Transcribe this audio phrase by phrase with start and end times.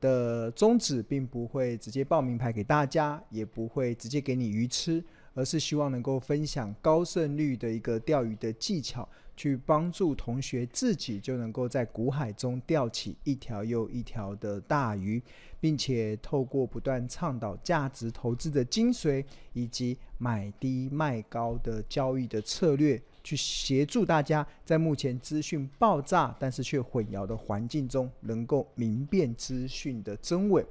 [0.00, 5.02] 的宗旨并不会直接报名牌给大家，也不会直接给你鱼吃，
[5.34, 15.22] 而是希望能够分享高胜率的一个钓鱼的技巧，去帮助同学自己就能够在股海中钓起一条又一条的大鱼，
[15.60, 23.00] 并且透过不断倡导价值投资的精髓，以及买低卖高的交易的策略。
[23.26, 30.64] 去协助大家在目前资讯爆炸但是却混淆的环境中，能够明辨资讯的真伪，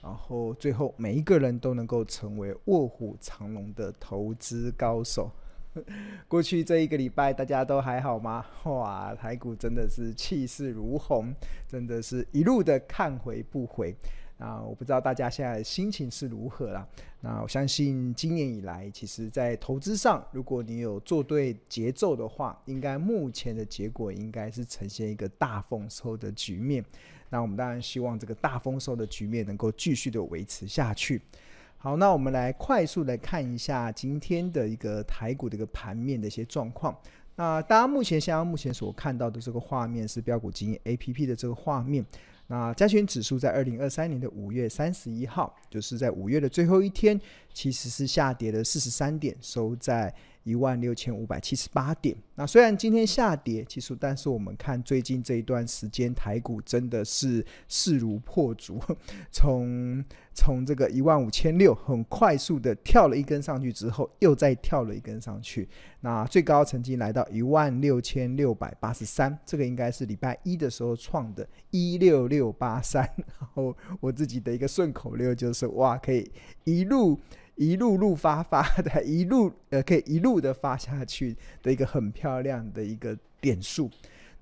[0.00, 5.28] 然后最后每一个人都能够成为卧虎藏龙的投资高手。
[6.28, 8.46] 过去这一个礼拜大家都还好吗？
[8.62, 11.34] 哇，台股真的是气势如虹，
[11.66, 13.92] 真的是一路的看回不回。
[14.38, 16.86] 啊，我不知道大家现在心情是如何啦。
[17.22, 26.84] 那我相信今年以来，其实在投资上，如果你有做对节奏的话，应该目前的结果应该是呈现一个大丰收的局面。
[27.30, 31.20] 那我们当然希望这个大丰收的局面能够继续的维持下去。
[31.78, 36.94] 好，那我们来快速来看一下今天的一个台股的一个盘面的一些状况。
[37.36, 42.04] 那大家目前现在目前所看到的这个画面是标股基金 APP 的这个画面。
[42.48, 47.20] 那加权指数在二零二三年的五月三十一号，就是在五月的最后一天，
[47.56, 52.14] 其实是下跌了四十三点，收在一万六千五百七十八点。
[52.34, 58.78] 那虽然今天下跌，其实但是我们看最近这一段时间，台股真的是势如破竹，
[59.32, 60.04] 从
[60.34, 65.66] 从这个一万五千六很快速的跳了一根上去之后，又再跳了一根上去。
[66.00, 73.02] 那最高曾经来到一万六千六百八十三，这个应该是礼拜一的时候创的，一六六八三。
[73.40, 76.30] 然后我自己的一个顺口溜就是哇，可以
[76.64, 77.18] 一路。
[77.56, 83.90] 一路路发发的， 一路呃可以一路的发下去的一个很漂亮的一个点数。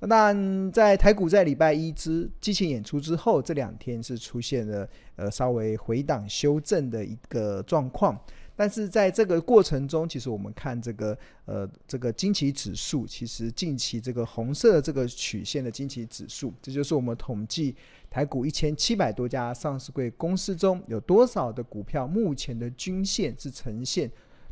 [0.01, 8.19] 那当然，在台股在礼拜一之激情演出之后，这两天是出现了呃稍微回档修正的一个状况。
[8.57, 17.75] 但是在这个过程中，其实我们看这个呃这个惊奇指数，其实近期这个红色的这个曲线的惊奇指数，这就是我们统计
[18.15, 24.09] 台股一千七百多家上市贵公司中有多少的股票目前的均线是呈现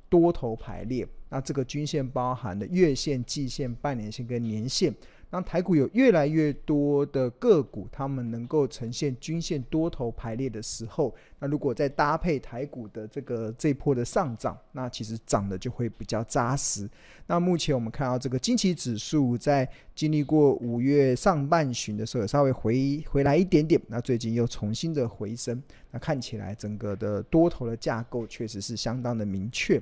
[0.09, 1.07] 多头排列。
[1.29, 4.93] 那这个均线包含的月线、季线、半年线跟年线。
[5.33, 16.87] 当台股有越来越多的个股，他们能够呈现均线多头排列的时候，那如果再搭配台股的这个这波的上涨，那其实涨的就会比较扎实。
[17.27, 25.63] 那目前我们看到这个惊奇指数在经历过五月上半旬的时候，稍微回回来一点点，那最近又重新的回升，
[25.93, 29.81] 那看起来整个的多头的架构确实是相当的明确。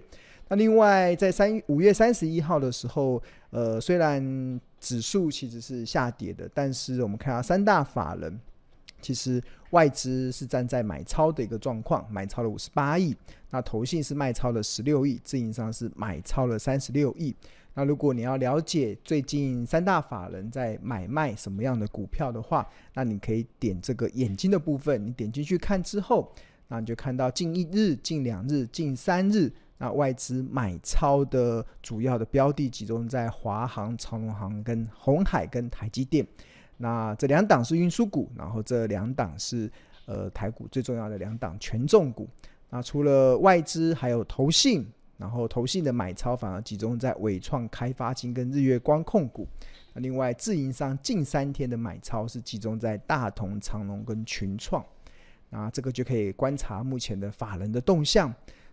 [0.49, 8.41] 那另外，在三五月三十一号的时候，呃，虽然指数其实是下跌的，但是我们看到三大法人，
[9.03, 13.15] 其实外资是站在买超的一个状况，买超了五十八亿，
[13.51, 17.37] 那投信是卖超了十六亿，自营商是买超了三十六亿。
[17.75, 26.33] 那如果你要了解最近三大法人在买卖什么样的股票的话，那你可以点这个眼睛的部分，你点进去看之后，
[26.69, 29.53] 那你就看到近一日、近两日、近三日。
[29.83, 36.27] 那外资买超的主要的标的集中在华航、长荣航跟鸿海跟台积电，
[36.77, 39.73] 那这两档是运输股，然后这两档是
[40.05, 42.29] 呃台股最重要的两档权重股。
[42.69, 44.87] 那除了外资，还有投信，
[45.17, 49.49] 然后投信的买超反而集中在伟创、开发金跟日月光控股。
[49.95, 54.85] 另外自营商近三天的买超是集中在大同、长荣跟群创。
[55.49, 58.31] 那这个就可以观察目前的法人的动向。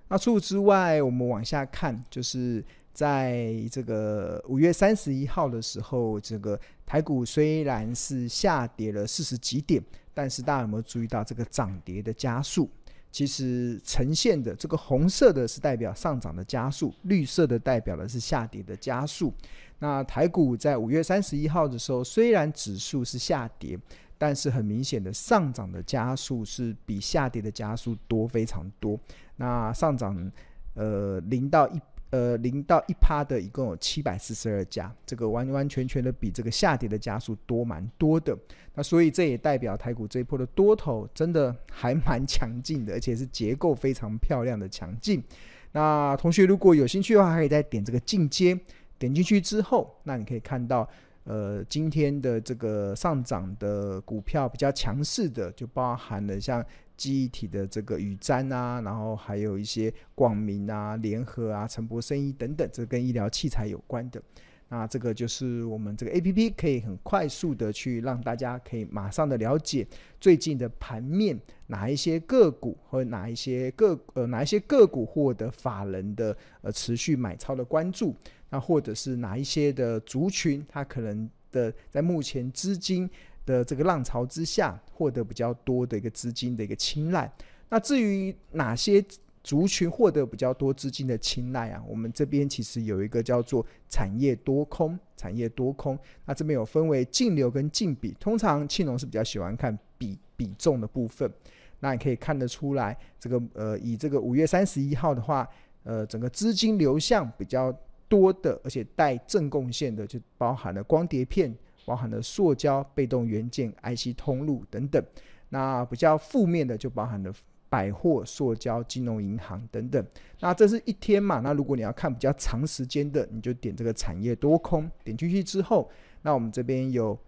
[0.10, 2.64] 那除此之外，我们往下看，就是
[2.94, 12.70] 在这个五月三十一号的时候，这个台股虽然是下跌了四十几点，但是大家有没有注意到这个涨跌的加速？
[13.12, 19.34] 其实呈现的这个红色的是代表上涨的加速，绿色的代表的是下跌的加速。
[19.80, 23.78] 那台股在五月三十一号的时候，虽然指数是下跌。
[24.18, 29.00] 但是很明显的上涨的加速是比下跌的加速多非常多。
[29.36, 30.32] 那上涨，
[30.74, 31.80] 呃，零到一，
[32.10, 38.38] 呃，零到一趴的一共有七百四十二家，这个完完全全的比这个下跌的加速多蛮多的。
[38.74, 45.24] 那所以这也代表台股这一波的多头真的还蛮强劲的，而且是结构非常漂亮的强劲。
[45.72, 48.60] 那同学如果有兴趣的话，还可以再点这个进阶，
[48.98, 50.90] 点进去之后，那你可以看到。
[51.28, 56.66] 呃，今天的这个上涨的股票比较强势的，就包含了像
[56.96, 64.22] 记忆体的这个宇瞻啊，然后还有一些广明啊、联合啊、陈博生医等等，这跟医疗器材有关的。
[64.70, 69.88] 那这个就是我们这个 APP 可以很快速的去让大家可以马上的了解
[70.20, 71.38] 最近的盘面，
[71.68, 78.14] 哪一些个股和哪一些个呃哪一些个股获得法人的呃持续买超的关注，
[78.50, 83.10] 那或者是哪一些的族群，它可能的在目前资金
[83.46, 87.32] 的这个浪潮之下获得比较多的一个资金的一个青睐。
[87.70, 89.04] 那至于哪些
[89.44, 95.98] 族群获得比较多资金的青睐啊，我们这边其实有一个叫做产业多空，产业多空。
[96.26, 101.32] 那这边有分为净流跟净比，通常庆隆是比较喜欢看比比重的部分。
[101.80, 105.48] 那你可以看得出来，这个呃，以这个五月三十一号的话，
[105.84, 107.72] 呃，整个资金流向比较
[108.08, 111.56] 多的，而且带正贡献的，就包含了光碟片，
[111.86, 115.04] 包含了塑胶、被动元件、IC 通路等等。
[115.50, 117.34] 那比较负面的，就包含了。
[117.70, 120.02] 百货、塑胶、金融、银行等等，
[120.40, 121.42] 那这是一天嘛？
[121.42, 127.20] 那如果你要看比较长时间的，你就点这个产业多空，点进去之后，那我们这边有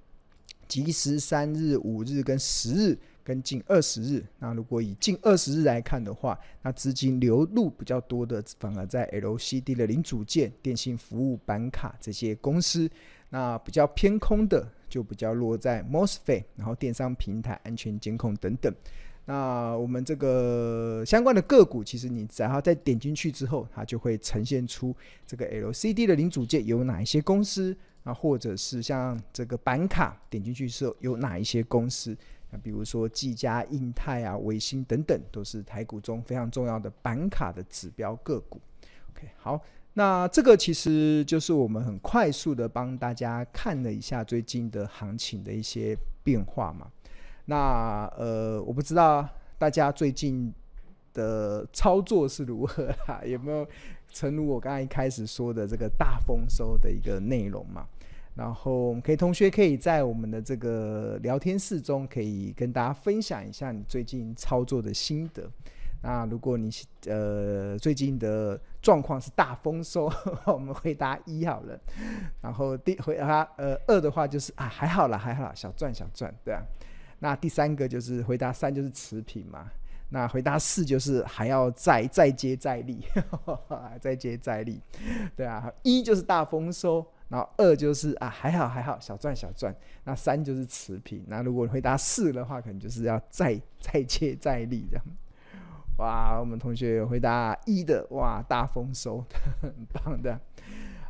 [0.65, 2.97] 即时三日、五日跟十日
[3.29, 4.25] 跟近二十日。
[4.39, 12.89] 那如果以近二十日来看的话，那资金流入比较多的，反而在 LCD 的零组件、电信服务、板卡这些公司。
[13.29, 18.73] 那比较偏空的，就比较落在 MOSFET，然后电商平台、安全监控等等。
[19.25, 24.95] 那我们这个相关的个股，其实你只要再点进去之后，它就会呈现出
[25.27, 32.17] 这个 LCD 的零组件有哪一些公司啊，或者是像这个板卡点进去之后有哪一些公司
[32.51, 38.59] 那，比如说技嘉、印泰啊、微星等等，都是台股中非常重要的板卡的指标个股。
[39.11, 39.61] OK，好，
[39.93, 46.87] 那这个其实就是我们很快速的帮大家看了一下最近的行情的一些变化嘛。
[47.45, 50.53] 那呃，我不知道大家最近
[51.13, 53.21] 的操作是如何啊？
[53.25, 53.67] 有没有
[54.11, 57.87] 诚如我刚才一开始说的这个大丰收的一个内容嘛？
[58.39, 65.43] 然后我们可以同学可以在我们的这个聊天室中，可以跟大家分享一下你最近操作的心得。
[66.01, 66.71] 那如果你
[67.07, 70.09] 呃最近的状况是大丰收，
[70.47, 71.77] 我们回答一好了。
[72.41, 76.63] 然后第回答呃二的话就是啊还好啦还好啦，小赚小赚，对啊。
[77.19, 79.69] 那第三个就是回答三就是持平嘛，
[80.07, 83.03] 那回答四就是还要再再接再厉，
[83.99, 84.79] 再接再厉，
[85.35, 89.73] 对啊，一就是大丰收，然后二就是啊还好还好小赚小赚，
[90.03, 95.05] 那三就是持平，那如果回答四的话，可能就是要再再接再厉这样。
[95.99, 99.23] 哇，我们同学回答一的，哇大丰收，
[99.61, 100.39] 很棒的，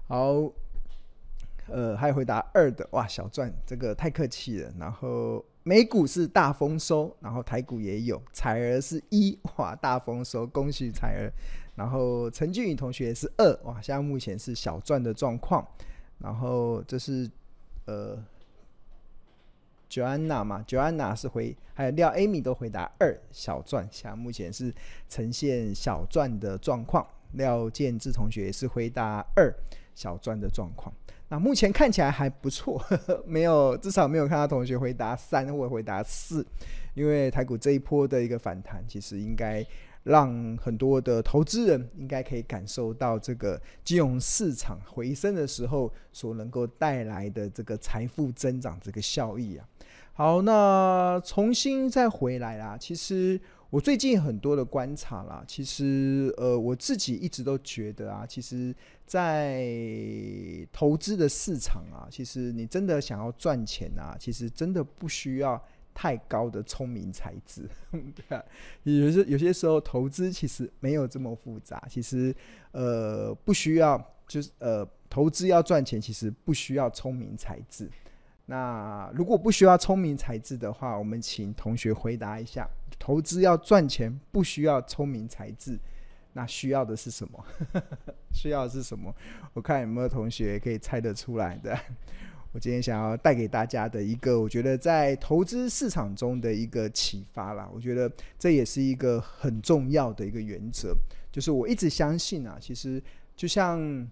[0.07, 0.51] 好，
[1.67, 5.43] 呃还有回答二的，哇小赚，这个太客气了，然后。
[5.61, 11.31] 美股是大丰收，然后台股也有，彩儿是一，哇，大丰收，恭喜彩儿。
[11.75, 15.63] 然后陈俊宇同学是二，哇，现在目前是小赚的状况。
[16.19, 17.29] 然后这是
[17.85, 18.17] 呃
[19.89, 24.73] ，Joanna 嘛，Joanna 是回，还有廖 Amy 都回答二，小赚，现在目前是
[25.07, 27.05] 呈现小赚的状况。
[27.33, 29.53] 廖建志同学也是回答二，
[29.93, 30.93] 小赚的状况。
[31.27, 32.83] 那目前看起来还不错，
[33.23, 36.43] 没有，至少没有看到同学回答三或回答四，
[36.95, 39.63] 因为台股这一波的一个反弹，其实应该
[40.09, 49.65] 让很多的投资人应该可以感受到这个金融市场回升的时候所能够带来的这个财富增长这个效益啊。
[50.13, 53.39] 好，那重新再回来啦，其实。
[53.71, 59.63] 我最近很多的观察啦，其实呃，我自己一直都觉得啊，其实，在
[60.73, 65.63] 投资的市场啊，其实你真的想要赚钱啊，其实真的不需要
[66.01, 68.41] 太高的聪明才智， 对啊，
[68.83, 72.33] 有些有些时候投资其实没有这么复杂，其实
[72.71, 77.89] 呃，不需要就是呃，投资要赚钱，其实不需要聪明才智。
[78.45, 82.65] 那如果不需要聪明才智的话，我们请同学回答一下：
[82.97, 85.77] 投资要赚钱不需要聪明才智，
[86.31, 87.45] 那需要的是什么？
[88.31, 89.13] 需要的是什么？
[89.51, 91.77] 我看有没有同学可以猜得出来的。
[92.51, 97.69] 我今天想要带给大家的一个，我觉得在投资市场中的一个启发啦。
[97.73, 100.95] 我觉得这也是一个很重要的一个原则，
[101.31, 103.01] 就是我一直相信啊，其实
[103.35, 104.07] 就像。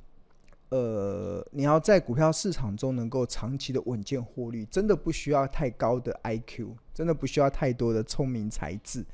[0.69, 9.05] 呃，你要在股票市场中能够长期的稳健获利，真的不需要太高的 IQ，真的不需要太多的聪明才智，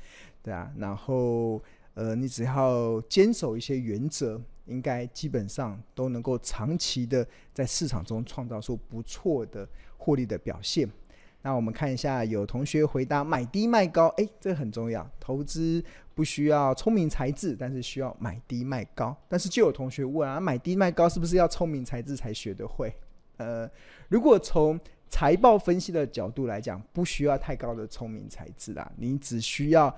[0.42, 0.68] 对啊。
[0.76, 1.62] 然后，
[1.94, 10.88] 呃，你只要坚守一些原则，应该基本上都能够长期的在市场中创造出不错的获利的表现。
[11.42, 15.06] 那我们看一下，有同学回答买低卖高，诶，这很重要。
[15.20, 19.14] 投资不需要聪明才智，但是需要买低卖高。
[19.28, 22.94] 但是就有同学问啊，买低卖高是不是要聪明才智才学得会？
[23.36, 23.70] 呃，
[24.08, 24.80] 如果从
[25.10, 29.94] 财报分析的角度来讲，不需要太高的聪明才智啦，你只需要。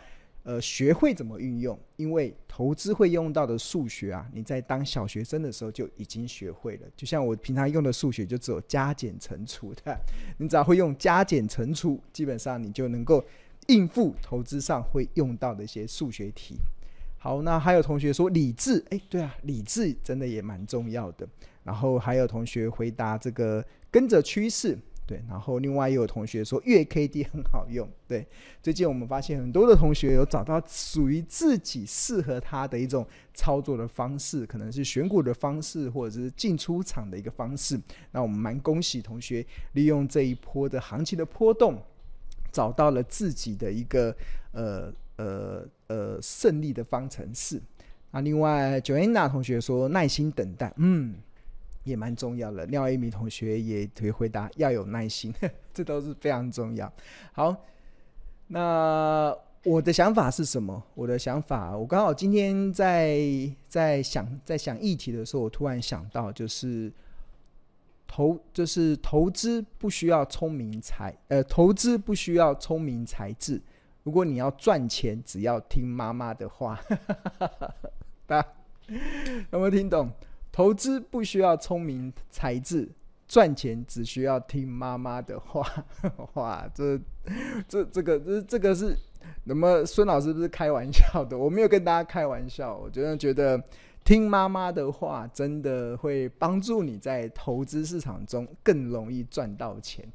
[0.46, 6.86] 呃，学会怎么运用，因为投资会用到的数学啊，你在当小学生的时候就已经学会了。
[6.94, 9.98] 就像我平常用的数学，就只有加减乘除的，
[10.38, 13.24] 你只要会用加减乘除，基本上你就能够
[13.66, 16.54] 应付投资上会用到的一些数学题。
[17.18, 21.28] 好，那还有同学说理智，哎，对啊，理智真的也蛮重要的。
[21.64, 24.78] 然后还有同学回答这个跟着趋势。
[25.06, 27.88] 对，然后另外也有同学说月 K D 很好用。
[28.08, 28.26] 对，
[28.60, 37.80] 最近我们发现很多的同学有找到属于自己适合他的一种操作的方式，可能是选股的方式，或者是进出场的一个方式。
[38.10, 41.80] 那我们蛮恭喜同学利用这一波的行情的波动，
[42.50, 44.12] 找到了自己的一个
[44.50, 47.62] 呃呃呃胜利的方程式。
[48.10, 51.14] 那另外 Joanna 同学说耐心等待，嗯。
[51.87, 52.66] 也蛮重要的。
[52.66, 55.33] 廖一鸣同学也可以回答要有耐心，
[55.73, 56.93] 这都是非常重要。
[57.33, 57.57] 好，
[58.49, 60.83] 那我的想法是什么？
[60.95, 63.19] 我的想法，我刚好今天在
[63.69, 66.93] 在想在想议题的时候，我突然想到，就是
[68.07, 73.62] 投就是投资不需要聪明才呃，投资不需要聪明才智。
[74.02, 76.81] 如果你要赚钱，只要听妈妈的话。
[78.26, 78.49] 大家
[79.50, 80.11] 有没有听懂？
[80.56, 82.88] 投资不需要聪明才智，
[83.28, 85.62] 赚钱只需要听妈妈的话。
[86.32, 86.98] 哇，这
[87.68, 88.96] 这这个这这个是，
[89.44, 91.36] 那么孙老师不是开玩笑的？
[91.36, 93.62] 我没有跟大家开玩笑，我真的觉得
[94.02, 100.10] 听妈妈的话真的会帮助你在投资市场中更容易赚到钱。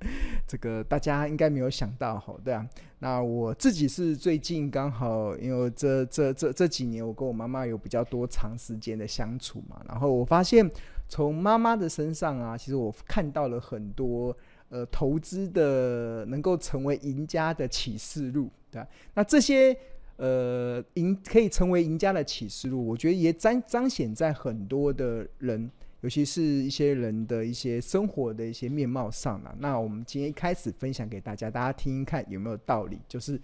[0.46, 2.68] 这个大家应该没有想到，好，对啊。
[2.98, 10.70] 那我自己是最近刚好，因为这这这这几年我跟我妈妈有比较多长时间的相处嘛，然后我发现
[11.08, 14.36] 从妈妈的身上啊，其实我看到了很多
[14.68, 18.88] 呃投资的能够成为赢家的启示录，对啊。
[19.14, 19.76] 那这些
[20.16, 25.70] 呃赢可以成为赢家的启示录，我觉得也彰彰显在很多的人。
[26.04, 29.56] 尤其是一些人的一些生活的一些面貌上了。
[29.58, 33.00] 那我们今天一开始分享给大家，大家听一看有没有道理？
[33.08, 33.40] 就是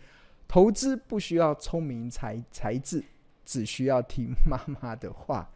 [0.46, 3.02] 投资不需要聪明才才智，
[3.46, 5.50] 只需要听妈妈的话。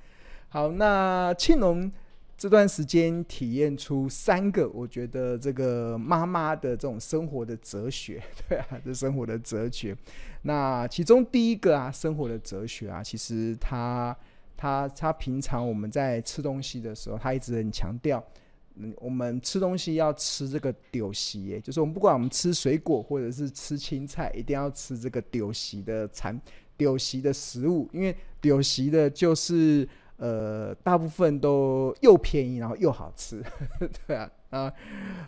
[0.48, 1.92] 好，那庆龙
[2.38, 9.94] 这段时间体验出三个，我觉得这个妈妈的这种生活的哲学，对啊，这生活的哲学。
[10.40, 14.16] 那其中第一个啊，生活的哲学啊，其实它。
[14.64, 18.24] 他他平常我们在吃东西的时候，他一直很强调，
[18.76, 26.40] 嗯，我们吃东西要吃这个丢席，就是我们不管我们吃水果或者是吃青菜，一定要吃这个丢席的产
[26.78, 33.44] 丢席的食物，因为丢席的就是呃大部分都又便宜然后又好吃，
[34.06, 34.30] 对啊。
[34.54, 34.72] 啊，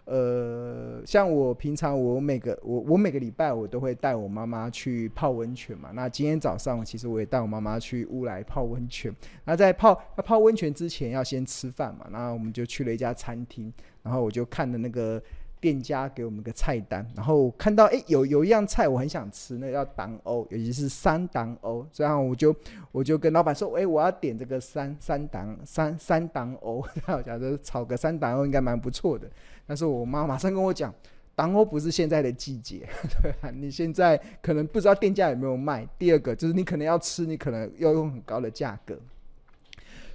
[0.05, 5.91] 呃，像我平常我每个我我每个礼拜我都会带我妈妈去泡温泉嘛。
[5.93, 9.13] 那今天早上其实我也带我妈妈去乌来泡温泉。
[9.45, 12.07] 那在泡要泡温泉之前要先吃饭嘛。
[12.11, 13.73] 那我们就去了一家餐厅，
[14.05, 15.21] 然后我就看了那个。
[15.59, 22.55] 店家给我们个菜单，然后看到诶有有一样菜我很想吃，那个叫当欧，尤其是三当欧，这样我就
[22.93, 29.29] 我就跟老板说，诶我要点这个三三当三三当欧，然后我觉得炒个三当欧应该蛮不错的。
[29.67, 30.95] 但是我妈马上跟我讲，
[31.35, 32.87] 当欧不是现在的季节，
[33.23, 33.51] 对啊？
[33.51, 35.89] 你现在可能不知道店家有没有卖。
[35.99, 38.97] 第二个就是你可能要吃，你可能要用很高的价格。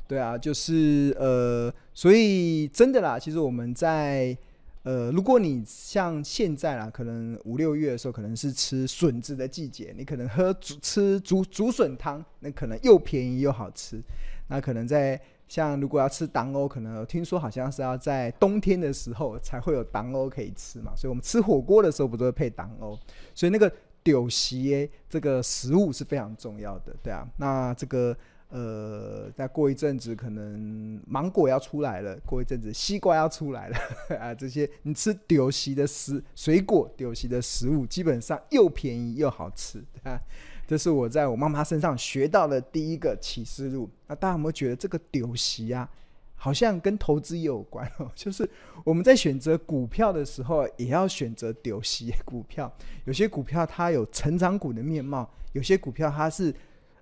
[0.08, 4.38] 对啊，就是呃，所以真的啦，其实我们在。
[4.84, 14.02] 呃，如果你像现在啦，可能五六月的时候，可能是吃笋子的季节，你可能喝竹吃竹竹笋汤，那可能又便宜又好吃。
[14.48, 20.94] 那可能在像如果要吃当欧，可能听说好像是要在冬天的时候才会有当欧可以吃嘛。
[20.96, 22.98] 所以我们吃火锅的时候不都会配当欧？
[23.36, 23.72] 所以那个
[24.04, 27.28] 酒席这个食物是非常重要的，对啊。
[27.38, 28.18] 那这个。
[28.52, 33.78] 呃，再过一阵子，可能芒果要出来了；过一阵子，西瓜要出来了
[34.20, 34.36] 啊！
[34.36, 40.20] 这些你吃丢席的食水果，丢席的食物，基本上又便宜又好吃啊！
[40.68, 43.90] 这是我在我妈妈身上学到的第一个启示录。
[44.08, 45.90] 那大家有没有觉得这个丢席啊，
[46.36, 48.12] 好像跟投资也有关哦？
[48.16, 48.50] 就是
[48.84, 52.70] 我们在选择股票的时候，也要选择丢席股票。
[53.06, 56.54] 有些股票它有成长股的面貌，有些股票它是。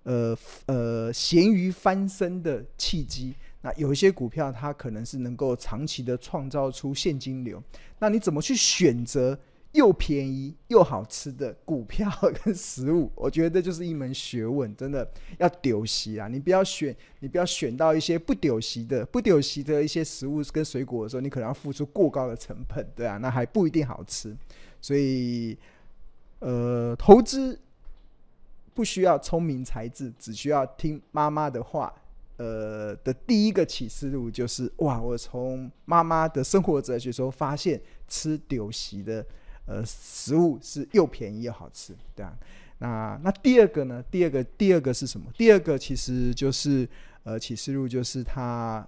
[0.04, 7.62] 呃呃，咸鱼翻身的契机，那有一些股票它可能是能够长期的创造出现金流。
[8.00, 9.40] 那你怎么去选择？
[9.74, 12.12] 又便宜又好吃的股票
[12.44, 16.28] 跟食物，我觉得这就是一门学问，真的要丢席啊！
[16.28, 24.36] 你不要选，你不要选到一些不丢席的、不丢席的一些食物跟水果的时候，你可能要付出过高的成本，对啊，那还不一定好吃。
[24.82, 25.56] 所以，
[26.40, 27.60] 呃，投资
[28.80, 31.94] 不需要聪明才智，只需要听妈妈的话。
[32.38, 39.26] 呃，的第一个启示录就是哇，我从妈妈的生活哲学时候发现吃丢席的。
[39.66, 42.34] 呃，食物是又便宜又好吃，对啊。
[42.78, 44.02] 那那第二个呢？
[44.10, 45.30] 第二个第二个是什么？
[45.38, 46.88] 第二个其实就是
[47.24, 48.88] 呃，启示录就是他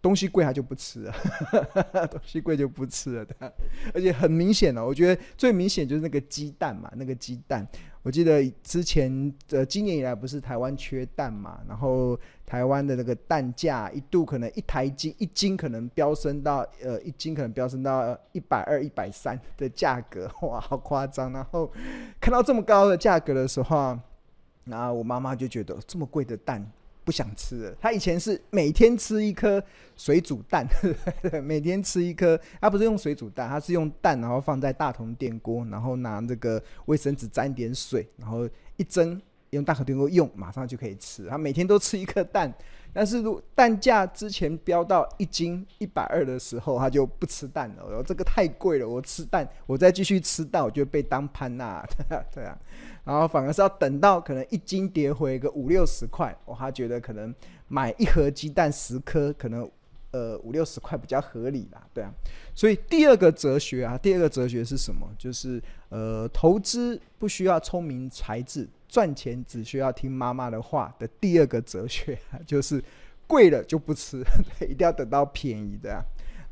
[0.00, 1.14] 东西贵，他就不吃了，
[2.10, 3.52] 东西贵就不吃了，对啊。
[3.92, 7.68] 而且很明显哦，我觉得最明显就是那个鸡蛋嘛，那个鸡蛋。
[8.02, 21.32] 我记得之前呃，今年以来不是台湾缺蛋嘛，然后台湾的那个蛋价一度可能一台斤一斤可能飙升到呃一斤可能飙升到一百二、一百三的价格， 哇，好夸张！
[21.32, 21.70] 然后
[22.20, 23.96] 看到这么高的价格的时候，
[24.64, 26.68] 然后我妈妈就觉得这么贵的蛋。
[27.04, 27.76] 不想吃了。
[27.80, 29.62] 他以前是每天吃一颗
[29.96, 30.66] 水煮蛋，
[31.42, 32.38] 每天吃一颗。
[32.60, 41.26] 他不是用水煮蛋，他是用蛋，然后放在大铜电锅，然后拿这个卫生纸沾点水，然后一蒸，用大铜电锅用，马上就可以吃。
[41.26, 42.52] 他每天都吃一颗蛋，
[42.92, 47.84] 但是如蛋价之前飙到一斤一百二的时候，他就不吃蛋了。
[47.84, 51.84] 我说这个太贵了，我吃蛋，我再继续吃蛋，我就被当潘娜。
[52.34, 52.58] 对啊。
[53.04, 57.34] 然后反而是要等到可能一斤跌回个五六十块，我还觉得可能
[57.66, 59.68] 买一盒鸡蛋十颗，可能
[60.12, 62.12] 呃五六十块比较合理啦，对啊。
[62.54, 65.08] 所以第二个哲学啊，第二个哲学是什么？
[65.18, 72.16] 就是呃投资不需要聪明才智，赚钱只需要听妈妈的话的第二个哲学，
[72.46, 72.82] 就是
[73.26, 74.22] 贵了就不吃，
[74.62, 76.04] 一定要等到便宜的啊。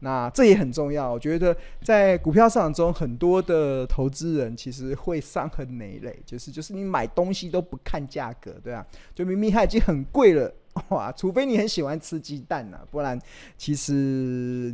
[0.02, 10.50] 那这也很重要，我觉得在股票市场中，很多的投资人其实会伤痕累累，就是就是你买东西都不看价格，对啊，就明明它已经很贵了，
[10.91, 13.21] 哇，除非你很喜欢吃鸡蛋呐、啊，不然
[13.57, 13.92] 其实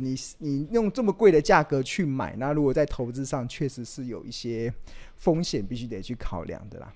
[0.01, 4.73] 你你用这么贵的价格去买，那如果在投资上确实是有一些
[5.15, 6.93] 风险，必须得去考量的啦。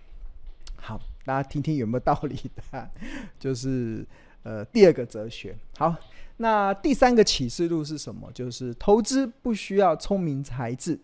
[0.76, 2.90] 好，大家听听有没有道理的、
[3.40, 4.06] 就是
[4.44, 5.96] 呃第二个哲学，好。
[6.38, 8.28] 那第三个启示录是什么？
[8.34, 11.00] 就是投资不需要聪明才智，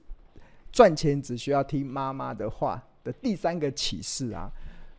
[0.72, 4.50] 赚钱只需要听妈妈的话的第三个启示啊，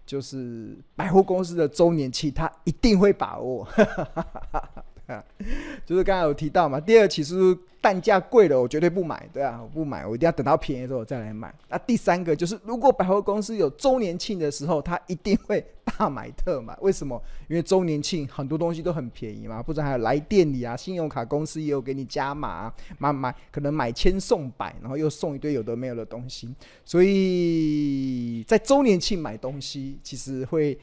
[0.09, 3.68] 就是百货公司的周年庆，他一定会把握。
[5.09, 5.25] 啊
[5.85, 7.35] 就是刚才有提到嘛，第二，其实
[7.81, 11.55] 蛋价贵了，我绝对不买，对啊，我不买，我一定要等到便宜的时候我再来买。
[11.68, 16.77] 那第三个就是，如果百货公司有周年庆的时候，他一定会大买特买。
[16.83, 17.21] 为什么？
[17.49, 26.55] 因为周年庆很多东西都很便宜嘛，不然还有来店里啊，信用卡公司也有给你加码，买买可能买千送百，然后又送一堆有的没有的东西。
[26.85, 30.79] 所以在周年庆买东西，其实会。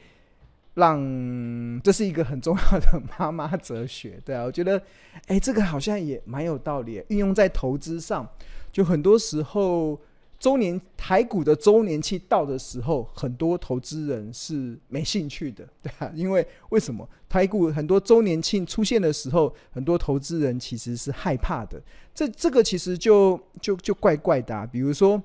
[0.76, 4.80] 让这是一个很重要的妈妈哲学，对啊，我觉得，
[5.26, 8.28] 哎，这个好像也蛮有道理，运用在投资上，
[8.70, 9.98] 就很多时候
[10.38, 21.80] 周年台股的周年庆到的时候，很多投资人是没兴趣的，对啊， 因为为什么台股很多周年庆出现的时候，很多投资人其实是害怕的，
[22.14, 25.22] 这这个其实就就就怪怪的啊，比如说，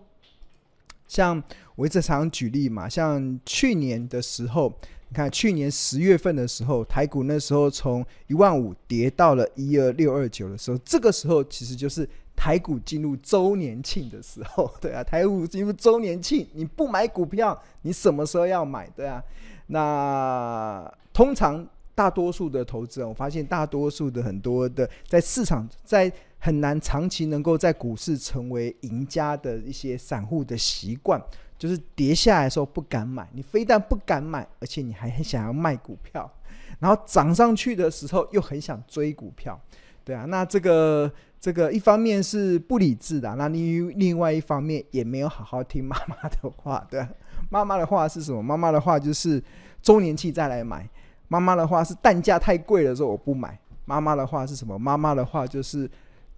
[1.09, 1.43] 像
[1.75, 4.73] 我一直常举例嘛，像去年的时候。
[5.11, 18.89] 你看，去年十月份的时候，台股那时候从一万五跌到了一二六二九的时候，这个时候其实就是台股进入周年庆的时候， 对啊，台股进入周年庆，你不买股票，你什么时候要买？
[18.95, 19.21] 对啊，
[19.67, 31.21] 那通常大多数的投资人，我发现大多数的很多的在市场在很难长期能够在股市成为赢家的一些散户的习惯。
[31.61, 36.27] 就是跌下来的时候不敢买，你非但不敢买，而且你还很想要卖股票，
[36.81, 39.61] 然后涨上去的时候又很想追股票，
[40.03, 47.07] 对啊，那这个这个一方面是不理智的，那另另外一方面也没有好好听妈妈的话， 对啊，
[47.51, 48.41] 妈妈的话是什么？
[48.41, 49.39] 妈妈的话就是
[49.83, 50.89] 周年庆再来买，
[51.27, 54.79] 妈妈的话是蛋价太贵的时候我不买，妈妈的话是什么？
[54.79, 55.87] 妈妈的话就是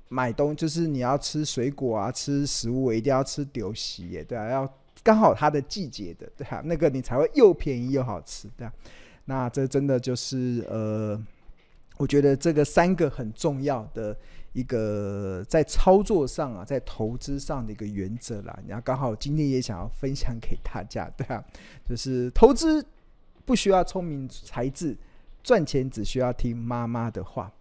[0.09, 4.73] 买东就是你要吃水果啊，吃食物一定要吃丢席耶，对啊，要。
[5.01, 8.73] 刚好它的季节的，对啊，那个你才会又便宜又好吃，对啊。
[9.25, 11.17] 那这真的就是呃，
[11.97, 14.15] 我觉得这个三个很重要的
[14.51, 18.59] 一个在操作上啊，在投资上的一个原则啦。
[18.67, 21.43] 然后刚好今天也想要分享给大家，对啊，
[21.87, 22.85] 就是投资
[23.45, 24.95] 不需要聪明才智，
[25.41, 27.51] 赚钱只需要听妈妈的话。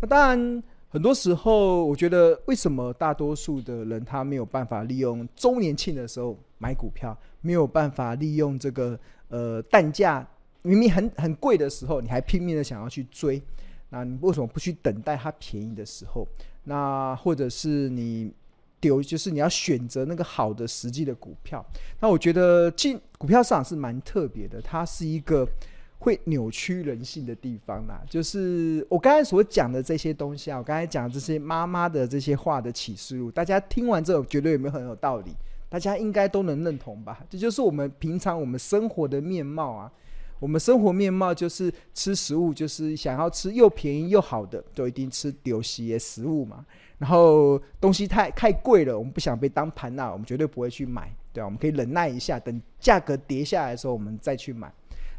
[0.00, 10.26] 那当然，很多时候我觉得，为什么大多数的人他没有办法利用周年庆的时候买股票，没有办法利用这个呃蛋价
[10.62, 13.42] 明明很很贵的时候，你还拼命的想要去追？
[13.90, 16.26] 那你为什么不去等待它便宜的时候？
[16.64, 18.32] 那或者是你？
[18.78, 21.64] 丢就是你要选择那个好的实际的股票。
[21.98, 25.48] 那我觉得进股票市场是蛮特别的，它是一个
[25.98, 28.02] 会扭曲人性的地方啦。
[28.08, 35.32] 就是我刚才所讲的这些东西啊，我刚才讲这些妈妈的这些话的启示录，大家听完之后觉得有没有很有道理？
[35.68, 37.24] 大家应该都能认同吧？
[37.28, 39.90] 这就是我们平常我们生活的面貌啊。
[40.38, 46.64] 我们生活面貌就是吃食物，就是想要吃又便宜又好的，就一定吃丢西的食物嘛。
[46.98, 54.70] 然后东西太太贵了，我们不想被当盘那，我们绝对不会去买，对啊，我们可以忍耐一下，等价格跌下来的时候，我们再去买。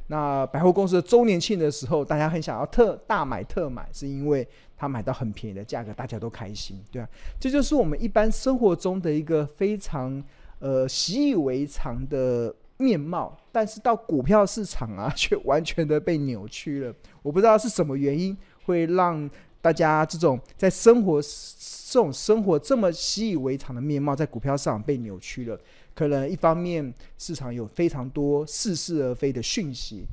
[0.07, 7.07] 那百货公司的周年庆的时候，大家很想要特大买特买，是因为他买到很便宜的价格，大家都开心，对啊，
[7.39, 10.23] 这就是我们一般生活中的一个非常
[10.59, 13.37] 呃习以为常的面貌。
[13.51, 16.93] 但是到股票市场啊， 却完全的被扭曲了。
[17.21, 19.29] 我不知道是什么原因会让。
[19.59, 25.59] 大家这种在生活这种生活这么习以为常的面貌，在股票市场被扭曲了。
[25.97, 30.05] 可能一方面市场有非常多似是而非的讯息，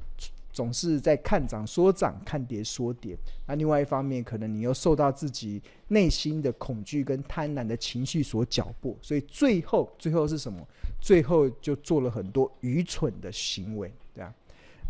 [0.51, 3.15] 总是在看涨说涨，看跌说跌。
[3.47, 10.67] 那另外一方面，可能你又受到自己内心的恐惧跟贪婪的情绪所搅拨，所以最后最后是什么？
[11.03, 14.35] 最后就做了很多愚蠢的行为，对啊，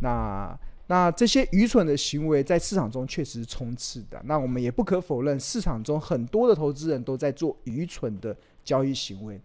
[0.00, 0.58] 那。
[0.86, 4.20] 那这些愚蠢的行为在市场中确实是充斥的。
[4.26, 9.40] 那我们也不可否认，市场中很多的投资人都在做愚蠢的交易行为。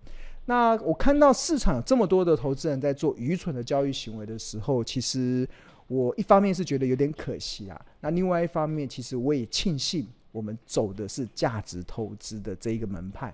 [0.49, 5.47] 那我看到市场这么多的投资人在做愚蠢的交易行为的时候，其实
[5.85, 7.79] 我一方面是觉得有点可惜啊。
[8.01, 13.31] 那另外一方面，其实我也庆幸我们走的是价值投资的这一个门派，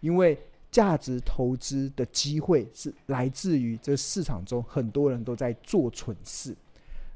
[0.00, 0.36] 因为
[0.68, 6.52] 价值投资的机会是来自于这市场中很多人都在做蠢事。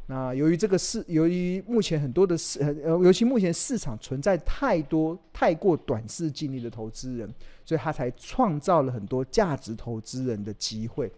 [0.06, 7.32] 那由于这个市，由于目前很多的市，呃，尤其目前市场存在太多太过短视近利的投资人，
[7.64, 11.10] 所以他才创造了很多价值投资人的机会。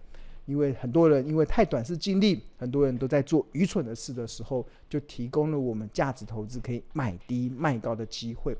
[0.47, 8.55] 因为很多人因为太短视近利，很多人都在做愚蠢的事的时候，就提供了我们价值投资可以买低卖高的机会。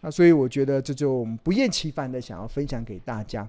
[0.00, 3.46] 那所以我觉得这就不厌其烦的想要分享给大家。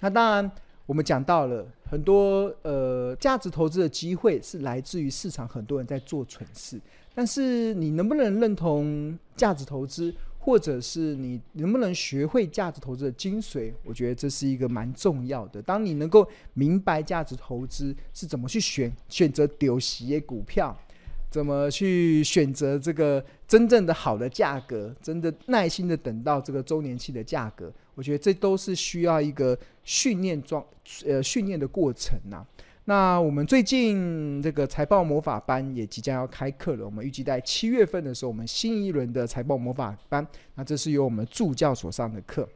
[0.00, 0.50] 那当然。
[0.90, 6.80] 我们讲到了很多呃价值投资的机会是来自于市场，很多人在做蠢事。
[7.14, 13.72] 但是你能不能认同价值投资，或者是你能不能学会价值投资的精髓？
[13.84, 15.62] 我觉得这是一个蛮重要的。
[15.62, 20.76] 当你能够明白价值投资是怎么去选选择丢席的股票。
[21.30, 24.94] 怎么去选择这个真正的好的价格？
[25.00, 27.72] 真的耐心的等到这个周年庆的价格？
[27.94, 30.64] 我觉得这都是需要一个训练状
[31.06, 32.44] 呃训练的过程呐、
[32.86, 42.48] 那我们最近这个财报魔法班也即将要开课了，我们预计在七月份的时候，我们新一轮的财报魔法班，那这是由我们助教所上的课，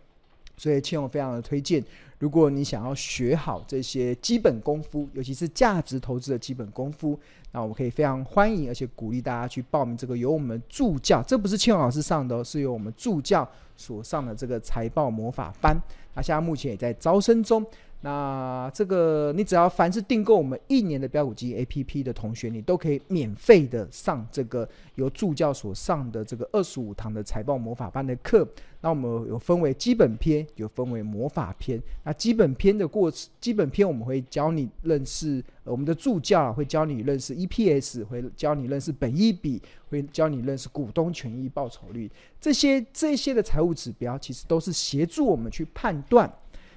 [0.56, 1.84] 所以千我非常的推荐。
[2.18, 7.18] 如果你想要学好这些基本功夫，尤其是价值投资的基本功夫，
[7.54, 15.80] 那我们可以非常欢迎，而且鼓励大家去报名这个由我们助教，这不是庆老师上的，是由我们助教所上的这个财报魔法班。
[16.14, 17.64] 那现在目前也在招生中。
[18.04, 28.46] 那这个你只要凡是订购我们一年的标股基 APP 的同学，你都可以免费的上这个由助教所上的这个二十五堂的财报魔法班的课。
[28.82, 31.82] 那我们有分为基本篇，有分为魔法篇。
[32.02, 42.12] 那基本篇的过程，基本篇我们会教你认识，呃，我们的助教会教你认识 EPS，会教你认识本益比，会教你认识股东权益报酬率。
[42.38, 46.30] 这些这些的财务指标，其实都是协助我们去判断。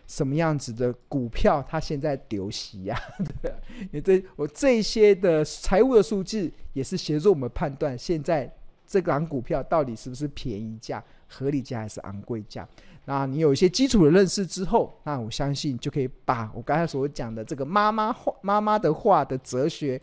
[0.07, 2.97] 什么样子的股票它现在丢息呀？
[3.43, 3.53] 对，
[3.91, 8.49] 你这我这些的财务的数据也是协助我们判断现在
[8.87, 12.65] 这档股票到底是不是便宜价、合理价还是昂贵价。
[13.03, 20.01] 那你有一些基础的认识之后，那我相信就可以把我刚才所讲的这个妈妈话、妈妈的话的哲学、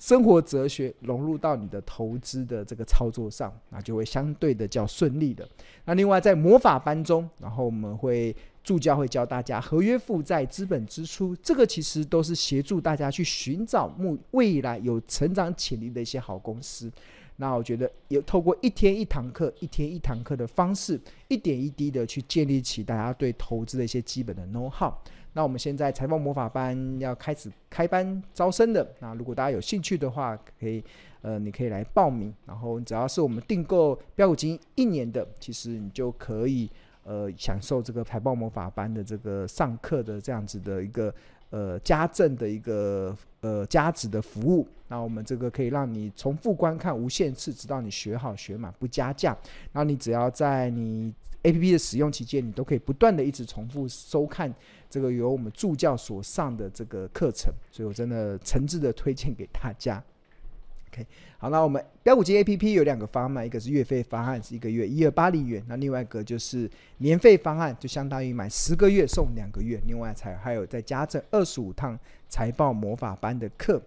[0.00, 5.48] 生活哲学融入到你的投资的这个操作上，那就会相对的较顺利的。
[5.84, 8.34] 那另外在魔法班中，然后我们会。
[8.62, 16.90] 助教会教大家合约负债、资本支出，这个其实都是协助大家去寻找目未来有成长潜力的一些好公司。
[17.36, 24.92] 那我觉得有透过一天一堂课、一天一堂课的方式，一点一滴的去建立起大家对投资的一些基本的 know how。
[25.32, 30.84] 那我们现在财报魔法班要开始开班招生的，那如果大家有兴趣的话，可以
[31.22, 32.32] 呃，你可以来报名。
[32.44, 36.70] 然后只要是我们订购标股金一年的，其实你就可以
[37.04, 41.14] 呃享受这个财报魔法班的这个上课的这样子的一个
[41.50, 44.66] 呃家政的一个呃加值的服务。
[44.88, 49.36] 那我们这个可以让你重复观看无限次，直到你学好学满不加价。
[49.72, 54.52] 然后你只要在你 APP 的使用期间，你都可以不断的一直重复收看。
[54.90, 60.02] 这个由我们助教所上的这个课程，所以我真的诚挚的推荐给大家。
[60.92, 61.06] OK，
[61.38, 73.80] 好，那我们标股金 APP 有两个方案，一个是月费方案，是一个月一二八零元，那另外一个就是年费方案，就相当于买十个月送两个月，另外才还有再加赠二十五堂财报魔法班的课。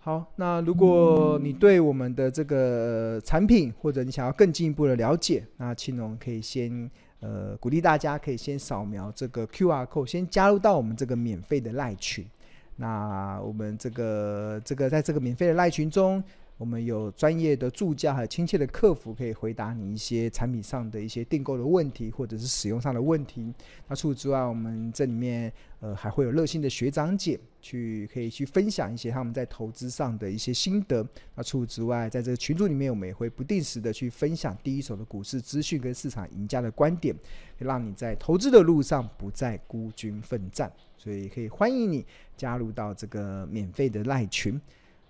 [0.00, 6.90] 好，那如果你对我们的这个产品或者你想要更进一步的了解，那青龙可以先。
[7.20, 12.22] 呃，鼓励大家可以先扫描这个 QR code，先加入到我们这个免费的赖群。
[12.76, 16.22] 那我们这个这个在这个免费的赖群中，
[16.56, 23.52] 我们有专业的助教，还有亲切的客服，可以回答你一些产品上的一些订购的问题，或者是使用上的问题。
[23.88, 31.04] 那除此之外，我们这里面呃还会有热心的学长姐去可以去分享一些他们在投资上的一些心得。
[31.34, 37.12] 那除此之外，在这个群组里面，我们也会不定时的去分享第一手的股市资讯跟市场赢家的观点，
[37.58, 40.72] 让你在投资的路上不再孤军奋战。
[40.96, 44.60] 所以可以欢迎你加入到这个免费的赖群。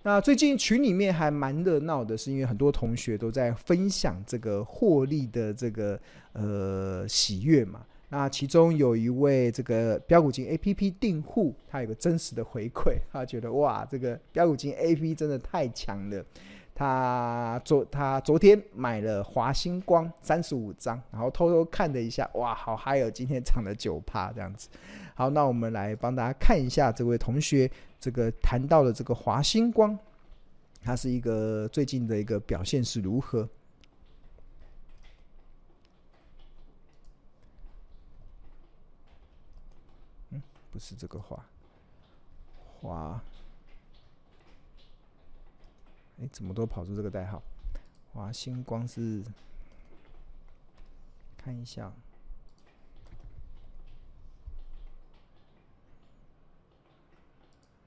[0.05, 5.99] 那最近群里面还蛮热闹的，是因为很多同学都在分享这个获利的这个
[6.33, 7.83] 呃喜悦嘛。
[8.09, 16.23] 那其中有一位这个标股金 APP 订户，他有个真实的回馈，他觉得哇，这个标股金 APP 真的太强了。
[16.75, 24.67] 他昨他昨天买了华星光三十五张，然后偷偷看了一下，哇，好嗨哦，今天涨了九趴这样子。
[25.15, 27.71] 好，那我们来帮大家看一下这位同学。
[27.97, 29.97] 这个谈到了这个华星光，
[30.83, 33.49] 它是一个最近的一个表现是如何？
[40.29, 41.43] 嗯，不是这个华，
[42.79, 43.23] 华，
[46.21, 47.43] 哎，怎么都跑出这个代号？
[48.13, 49.23] 华星光是，
[51.35, 51.91] 看一下。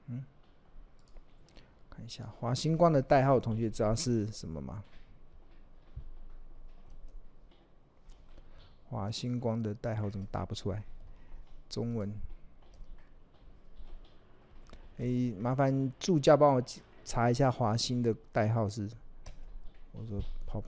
[0.05, 0.23] 嗯
[1.89, 4.83] 看一下华星光的代号，同学知道是什么吗？
[8.89, 10.83] 华星光的代号怎么打不出来？
[11.69, 12.11] 中文。
[14.97, 15.05] 哎，
[15.39, 16.63] 麻烦助教帮我
[17.09, 18.87] 查一下华星的代号是。
[19.93, 20.63] 我说跑。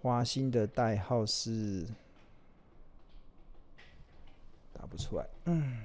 [0.00, 1.86] 华星的代号是。
[4.72, 5.82] 打不出来，嗯。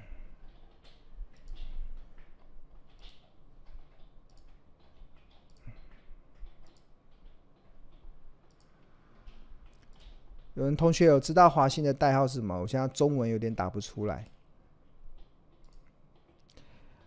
[10.54, 12.58] 有人同学有知道华信的代号是什么？
[12.58, 14.26] 我现在中文有点打不出来。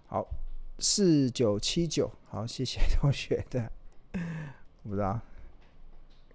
[0.09, 0.25] 好，
[0.79, 3.71] 四九七九，好，谢谢同学的。
[4.83, 5.21] 我不知道，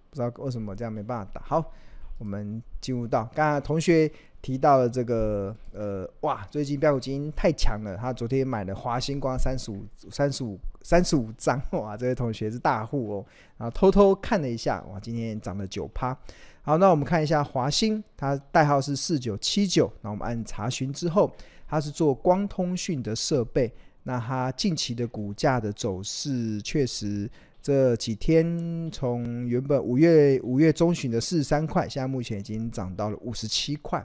[0.09, 1.41] 不知道为什么这样没办法打。
[1.41, 1.71] 好，
[2.17, 4.11] 我们进入到刚刚同学。
[4.41, 7.95] 提到了这个呃哇，最近标股金太强了。
[7.95, 13.25] 他昨天买了华星光三十五、三十五、三十五张哇，这位同学是大户哦。
[13.59, 16.17] 然后偷偷看了一下，哇，今天涨了九趴。
[16.63, 19.93] 好，那我们看一下华星，它代号是四九七九。
[20.01, 21.31] 那我们按查询之后，
[21.67, 23.71] 它是做光通讯的设备。
[24.03, 27.29] 那它近期的股价的走势确实。
[27.63, 34.03] 这几天从原本五月五月中旬的四十三块，现在目前已经涨到了五十七块。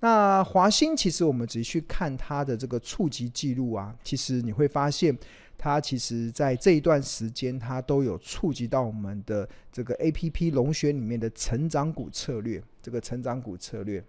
[0.00, 5.18] 那华兴其实我们仔细去看它的这个触及记录啊，其实你会发现
[5.56, 14.04] 它其实在这一段时间它都有触及到我们的这个 APP 龙选里面的成长股策略，这个成长股策略。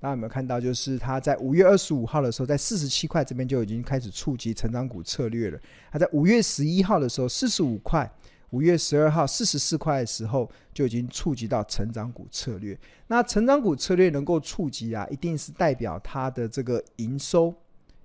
[0.00, 0.58] 大家有没有看到？
[0.58, 5.60] 就是他在五月二十五号的时候，在四十七块这边就已经开始触及成长股策略了。
[5.92, 8.10] 他在五月十一号的时候，四十五块；
[8.48, 12.78] 五月十二号四十四块的时候，就已经触及到成长股策略。
[13.08, 17.54] 那成长股策略能够触及啊，一定是代表它的这个营收。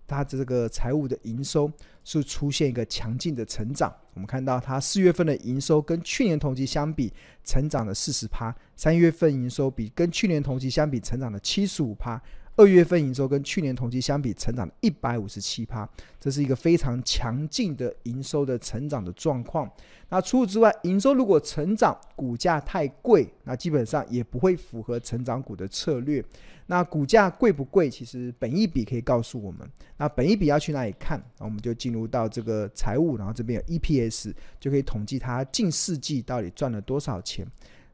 [0.07, 1.71] 它这个财务的营收
[2.03, 3.93] 是出现一个强劲的成长。
[4.13, 7.11] 我们看到它四月份的营收跟去年同期相比
[7.43, 12.21] 成长了四十趴，三月份营收比跟去年同期相比成长了七十五趴，
[12.55, 15.87] 二月份营收跟去年同期相比，成长了一百五十七趴，
[16.19, 19.69] 这是一个非常强劲的营收的成长的状况。
[20.07, 26.23] 那除此之外，营收如果成长，股价太贵，那基本上也不会符合成长股的策略。
[26.67, 27.89] 那股价贵不贵？
[27.89, 29.69] 其实本一笔可以告诉我们。
[29.97, 31.21] 那本一笔要去哪里看？
[31.39, 37.45] 那我们就进入到这个财务，然后这边有 EPS，就可以统计它近四季到底赚了多少钱。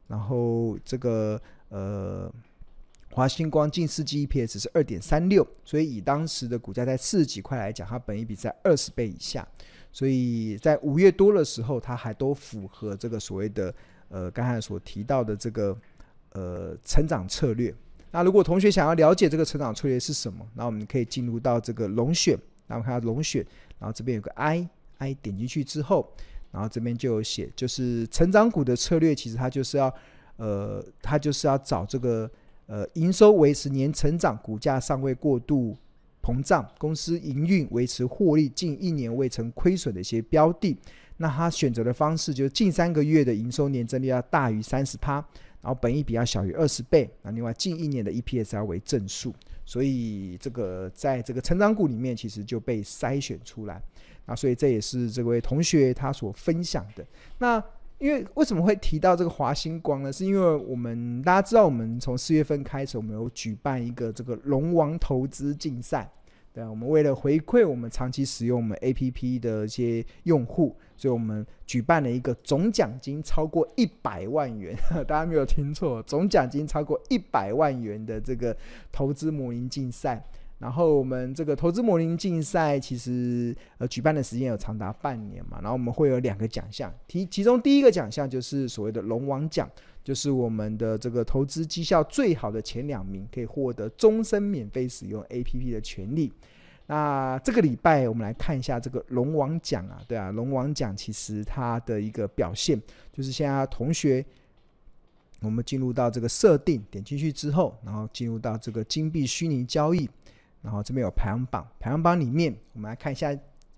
[0.08, 2.32] 然后这个呃。
[3.14, 9.46] 华星光近四季 EPS 是二点三六，所以以当时的股价在四十几块来讲，它本一笔在二十倍以下，
[9.92, 13.74] 所以在五月多的时候，它还都符合这个所谓的
[14.08, 15.76] 呃刚才所提到的这个
[16.30, 17.74] 呃成长策略。
[18.12, 23.44] 那如果同学想要了解这个成长策略是什么，那我们可以进入到这个龙选，那我们看到龙选，
[23.80, 26.08] 然后这边有个 I I 点进去之后，
[26.52, 29.92] 然后这边就有写，就是成长股的策略，其实它就是要
[30.36, 32.30] 呃它就是要找这个。
[32.66, 35.76] 呃，营收维持年成长，股价尚未过度
[36.22, 40.78] 膨胀，公司营运维持获利近一年未曾亏损的一些标的，
[41.18, 45.22] 那他选择的方式就是近三个月的营收年增率要大于三十趴，
[45.62, 53.82] 然后本益比要小于二十倍，那另外近一年的 EPS 要为正数，所以这个在这个成长股里面其实就被筛选出来，
[54.26, 57.06] 那所以这也是这位同学他所分享的
[57.38, 57.64] 那。
[57.98, 60.12] 因为为什么会提到这个华星光呢？
[60.12, 66.10] 是因为我们大家知道，我们从四月份开始，我们有举办一个这个龙王投资竞赛，
[66.52, 74.76] 对，我们为了回馈我们长期使用我们 APP 的一些用户，所以我们举办了一个总奖金超过一百万元，
[75.08, 78.54] 大家没有听错，总奖金超过一百万元的这个
[78.92, 80.22] 投资模拟竞赛。
[80.58, 89.68] 然后我们这个投资模拟竞赛其实呃举办的时间有长达半年嘛，然后我们会有两个奖项，其其中第一个奖项就是所谓的龙王奖，
[90.04, 96.32] 就是我们的这个投资绩效最好的前两名可以获得终身免费使用 APP 的权利。
[96.86, 102.80] 那这个礼拜我们来看一下这个龙王奖啊，对啊，龙王奖其实它的一个表现
[103.12, 104.24] 就是现在同学，
[105.40, 110.08] 我们进入到这个设定，点进去之后，然后进入到这个金币虚拟交易。
[110.60, 113.36] 然后这边有排行榜，排行榜里面我们来看一下，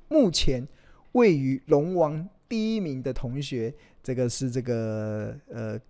[0.08, 0.66] 目前
[1.12, 5.80] 位于龙王第一名的同学，这个是这个呃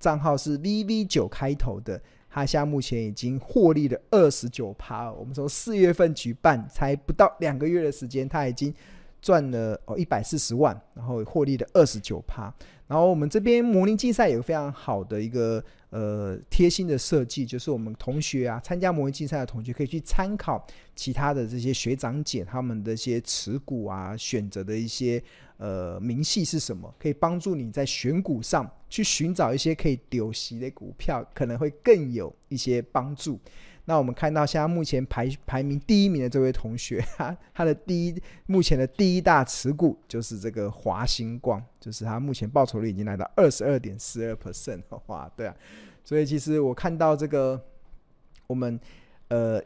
[0.00, 5.12] 账号是 VV 九开头的，他现在目前已经获利了二十九趴。
[5.12, 8.74] 我们从四月份举办，才不到两个月的时间，他已经
[9.20, 12.52] 赚了哦一百四十万，然后获利了二十九趴。
[12.86, 25.22] 然后我们这边模拟竞赛有非常好的一个呃贴心的设计，就是我们同学啊参加模拟竞赛的同学可以去参考其他的这些学长姐他们的一些持股啊选择的一些
[25.60, 33.38] 呃明细是什么，可以帮助你在选股上去寻找一些可以丢息的股票，可能会更有一些帮助。
[33.84, 45.54] 那我们看到，现在目前排排名第一名的这位同学， 他他的第一目前的第一大持股就是这个华星光，就是他目前报酬率已经来到二十二点四二 percent， 哇，对啊，
[46.04, 47.60] 所以其实我看到这个
[48.46, 48.80] 我们
[49.28, 49.60] 呃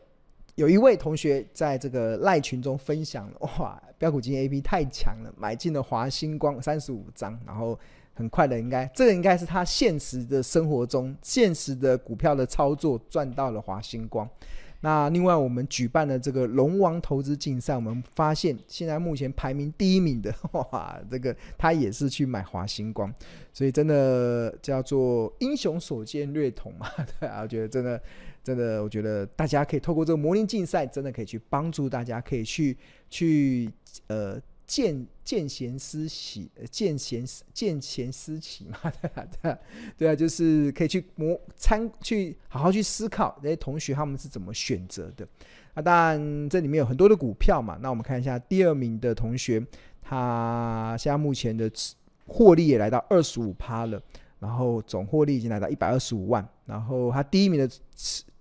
[0.54, 7.78] 有一位同学在这个赖群中分享了，哇，标股金 A P 太强了，买进了华星光三十五张，然后。
[8.16, 14.30] 很快的，应该这个应该是他现实的生活中现实的股票的操作赚到了华星光。
[14.82, 23.12] 那另外我们举办了这个龙王投资竞赛，我们发现现在目前排名第一名的 哇，这个他也是去买华星光，
[23.52, 26.86] 所以真的叫做英雄所见略同嘛。
[27.18, 28.00] 对啊，我觉得真的
[28.44, 32.76] 真的，我觉得大家可以透过这个模拟竞赛，真的可以去帮助大家，可以去
[33.10, 33.68] 去
[34.06, 34.40] 呃。
[34.66, 39.58] 见见贤思齐，见贤见贤思齐嘛，对啊，对啊，
[39.98, 45.28] 对啊，就是可以去模参去好好去思考那些同学他们是怎么选择的。
[45.74, 49.62] 那当然这里面有很多的股票嘛，那我们看一下第二名的同学，
[50.00, 51.70] 他现在目前的
[52.26, 54.02] 获利也来到二十五趴了，
[54.38, 57.70] 然后总获利已经来到一百二十五万，然后他第一名的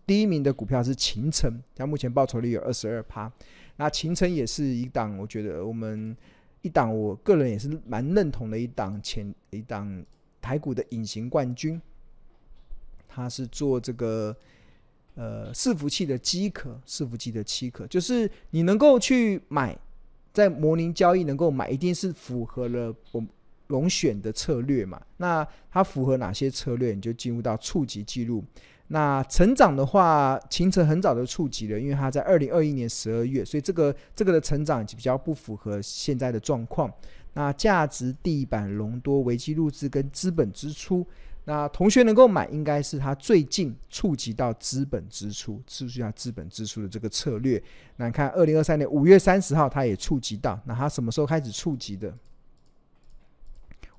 [0.06, 3.32] 第一名的股票是勤诚，他目前报酬率有二十二趴。
[3.78, 6.16] 那秦城也是一档，我觉得我们
[6.62, 10.06] 一档，我个人也是蛮认同的一档前一档
[10.42, 11.82] 台股的隐形冠军。
[13.08, 14.36] 他是做这个
[15.16, 19.78] 呃伺服器的机壳，伺服器的机壳，就是你能够去买，
[20.34, 23.24] 在模拟交易能够买，一定是符合了我
[23.68, 25.02] 龙选的策略嘛。
[25.18, 26.94] 那它符合哪些策略？
[26.94, 28.44] 你就进入到触及记录。
[28.88, 36.92] 那成长的话，勤诚很早就触及了，因为它在二零二一年十二月，所以这个这个的成长比较不符合现在的状况。
[37.34, 41.04] 那价值、地板、隆多、危机入资跟资本支出，
[41.46, 47.62] 那同学能够买，应该是他最近触及到资本支出，触及到资本支出的这个策略。
[47.96, 50.60] 那你看，二零二三年五月三十号，他也触及到。
[50.66, 52.16] 那他什么时候开始触及的？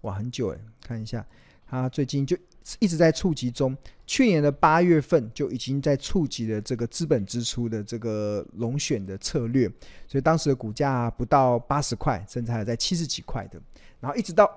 [0.02, 1.26] 哇，很久诶，看一下，
[1.66, 2.36] 他最近就
[2.78, 3.76] 一直在触及中。
[4.06, 9.66] 去年的八月份就已经在触及了这个资本支出的这个龙选的策略，
[10.06, 13.58] 所以当时的股价不到八十块，甚至还在七十几块的。
[14.00, 14.50] 然后一直到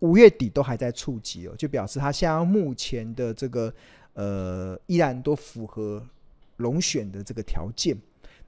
[0.00, 3.72] 五月底都还在触及哦，就表示它现在目前的这个
[4.12, 6.06] 呃依然都符合
[6.58, 7.96] 龙选的这个条件。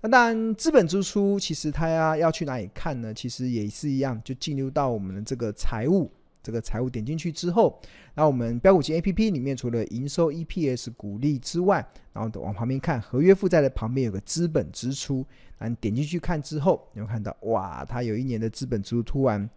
[0.03, 3.15] 那当然，资本支出其实它要要去哪里看呢？
[3.15, 6.11] 其实也是一样，就进入到我们的这个财务。
[6.45, 7.81] 这个财务点进去之后，
[8.15, 15.25] 那我们标股金 A P P 里面除了营收、E P S、股利之外，然后往旁边看，合约负债的旁边有个资本支出，
[15.59, 19.49] 那你点进去看之后，你会看到哇，它有一年的资本支出突然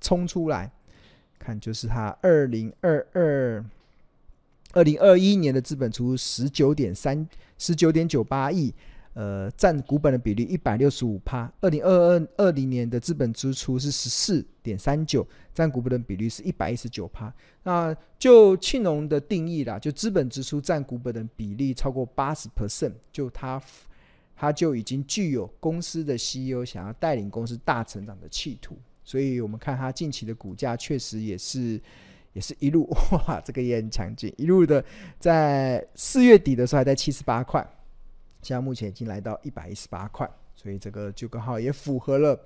[0.00, 0.72] 冲出来，
[1.38, 3.62] 看就是它二零二二、
[4.72, 7.28] 二零二一年的资本出十九点三、
[7.58, 8.72] 十九点九八亿。
[9.18, 11.52] 呃，占股本的比例一百六十五趴。
[11.60, 17.34] 二零二二二零年的资本支出是十四点三九，占股本的比例是一百一十九趴。
[17.64, 23.60] 那就庆农的定义啦，就资本支出占股本的比例超过八十 percent，就他
[24.36, 28.78] 他就已经具有公司的 CEO 想要带领公司大成长的企图。
[29.02, 31.80] 所以我们看他近期的股价，确实也是
[32.34, 34.84] 也是一路哇，这个也很强劲，一路的
[35.18, 37.68] 在四月底的时候还在七十八块。
[38.42, 42.38] 现在目前已经来到一百一十八块，所以这个就刚好也符合了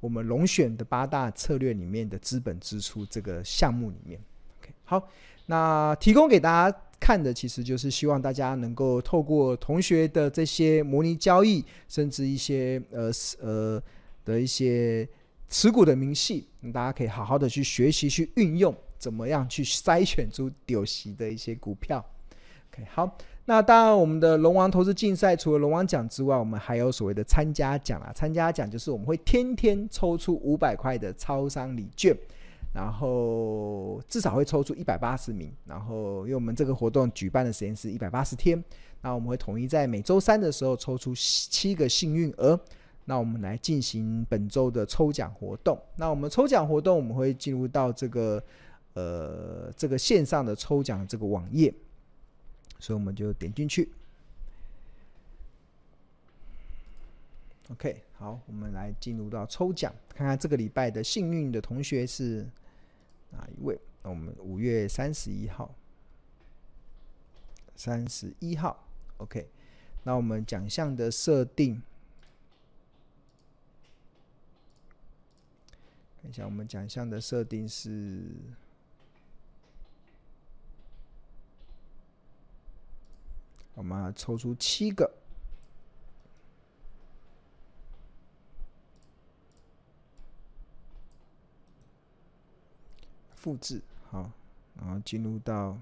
[0.00, 4.20] 我们龙选的八大策略里面的资本支出这个项目里面。
[4.60, 5.08] OK，好，
[5.46, 13.82] 那提供给大家看的其实就是希望大家能够透过同学的这些模拟交易，甚至一些呃呃
[14.24, 15.06] 的一些
[15.48, 22.04] 持股的明细，大家可以好好的去学习去运用，怎么样去筛选出有息的一些股票。
[22.74, 23.16] OK，好。
[23.46, 28.10] 那当然，我们的龙王投资竞赛除了龙王奖之外，我们还有所谓的参加奖啊。
[28.14, 32.16] 参加奖就是我们会天天抽出五百块的超商礼券，
[32.74, 35.52] 然后至少会抽出一百八十名。
[35.66, 38.62] 然后，因为我们这个活动举办的时间是一百八十天，
[39.02, 42.58] 那我们会统一在每周三的时候抽出七个幸运儿。
[43.04, 45.78] 那我们来进行本周的抽奖活动。
[45.96, 48.42] 那我们抽奖活动，我们会进入到这个
[48.94, 51.72] 呃这个线上的抽奖这个网页。
[52.78, 53.88] 所以我们就点进去
[57.70, 62.46] ，OK，好，我们来进入到抽奖，看看这个礼拜的幸运的同学是
[63.30, 63.80] 哪一位？
[64.02, 65.74] 那我们五月三十一号，
[67.74, 68.84] 三十一号
[69.16, 69.48] ，OK，
[70.02, 71.80] 那我们奖项的设定，
[76.20, 78.24] 看一下我们奖项的设定是。
[83.74, 85.10] 我们要抽出七个，
[93.34, 94.30] 复制好，
[94.80, 95.76] 然后进入到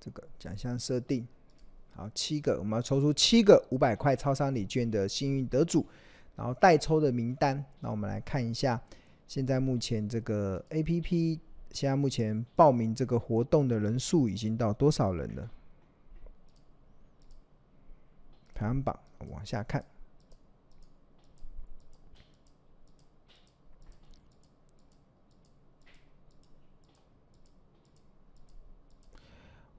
[0.00, 1.26] 这个奖项设定，
[1.94, 5.84] 好，七个，我们要抽出七个五百块超商礼券的幸运得主，
[6.36, 8.80] 然后代抽的名单，那我们来看一下，
[9.26, 11.40] 现在目前这个 APP。
[11.76, 15.50] 现在目前报名这个活动的人数已经到多少人了？
[18.54, 18.98] 排行榜
[19.28, 19.84] 往下看，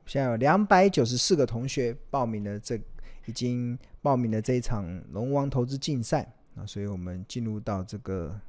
[0.05, 2.79] 现在有两百九十四个同学报名了，这
[3.25, 8.39] 已经报名了这一场龙王投资竞赛啊，所以我们进入到这个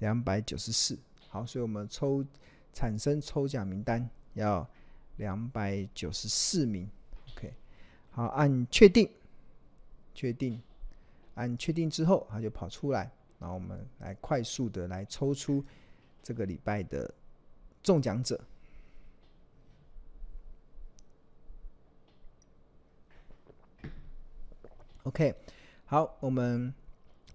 [0.00, 0.98] 两百九十四。
[1.36, 2.24] 好，所以我们抽
[2.72, 4.66] 产生抽奖名单要
[5.16, 6.88] 两百九十四名
[7.32, 7.52] ，OK。
[8.10, 9.10] 好，按确定，
[10.14, 10.58] 确定，
[11.34, 15.62] 按确定之后，它就跑出来，然后我们来快速的来抽出
[16.22, 17.12] 这个礼拜的
[17.82, 18.42] 中奖者。
[25.02, 25.34] OK，
[25.84, 26.72] 好，我们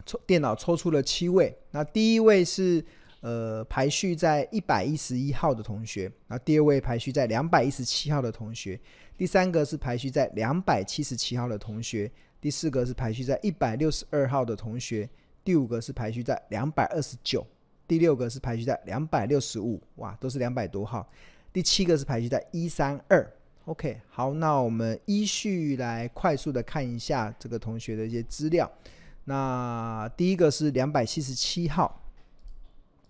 [0.07, 2.83] 抽电脑抽出了七位，那第一位是。
[3.21, 8.79] 呃，排序在一百一十一号的同学，然后第二位排序在两百一十七号的同学，
[9.15, 12.11] 第三个是排序在两百七十七号的同学，
[12.41, 15.07] 第四个是排序在一百六十二号的同学，
[15.43, 17.45] 第五个是排序在两百二十九，
[17.87, 21.07] 第六个是排序在两百六十五，哇，都是两百多号，
[21.53, 23.31] 第七个是排序在一三二。
[23.65, 28.67] OK，好，那我们依序来快速的看一下这个同学的一些资料。
[29.25, 32.00] 那第一个是两百七十七号。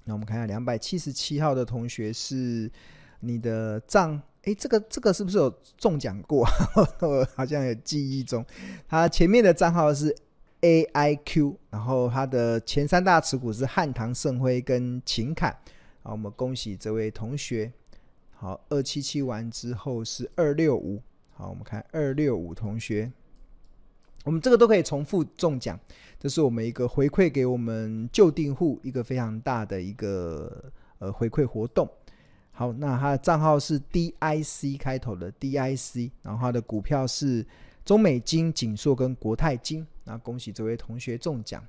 [0.04, 2.70] 那我们看一下两百七十七号的同学是
[3.20, 6.48] 你的账，哎，这个这个是不是有中奖过？
[7.02, 8.46] 我好像有记忆中，
[8.88, 10.16] 他前面的账号是
[10.62, 15.56] AIQ，然后他的前三大持股是汉唐盛辉跟秦凯。
[16.04, 17.72] 好，我们恭喜这位同学。
[18.32, 21.00] 好，二七七完之后是二六五。
[21.30, 23.12] 好，我们看二六五同学，
[24.24, 25.80] 我们这个都可以重复中奖，
[26.20, 31.90] 这是我们一个回馈给我们旧订户一个非常大的一个呃回馈活动。
[32.52, 37.46] 好，那他的账号是 DIC 开头的 DIC，然后他的股票是
[37.84, 39.88] 中美金、景硕跟国泰金。
[40.04, 41.66] 那恭喜这位同学中奖。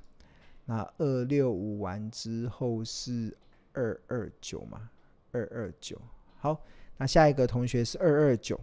[0.65, 3.35] 那二六五完之后是
[3.73, 4.89] 二二九嘛？
[5.31, 5.99] 二二九。
[6.37, 6.61] 好，
[6.97, 8.59] 那下一个同学是二二九，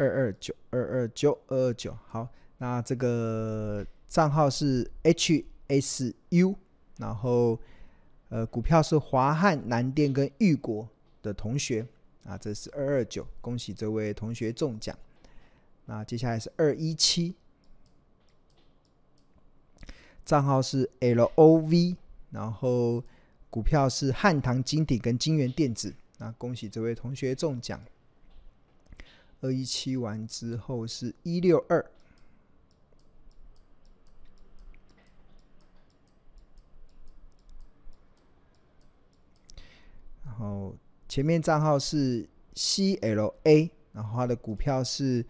[0.00, 1.94] 二二九，二二九，二二九。
[2.08, 2.26] 好，
[2.56, 6.56] 那这个账号是 HSU，
[6.96, 7.60] 然后
[8.30, 10.88] 呃，股票是华汉南电跟玉国
[11.22, 11.86] 的同学
[12.24, 14.98] 啊，这是二二九，恭喜这位同学中奖。
[15.84, 17.34] 那接下来是二一七，
[20.24, 21.96] 账号是 LOV。
[22.30, 23.02] 然后
[23.50, 27.80] 股票是汉唐金鼎跟金源电子，那恭喜这位同学中奖。
[29.40, 31.84] 二一七完之后是一六二，
[40.24, 40.76] 然后
[41.08, 45.24] 前面账号是 CLA，然后他的股票是。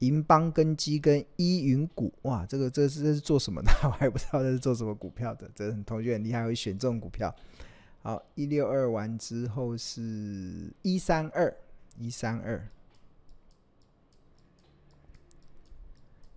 [0.00, 3.70] 银邦根基跟依云股，哇，这个这是这是做什么的？
[3.88, 5.50] 我还不知道这是做什么股票的。
[5.54, 7.34] 这同学很厉害，会选这种股票。
[8.02, 11.56] 好，一六二完之后是一三二，
[11.96, 12.68] 一三二，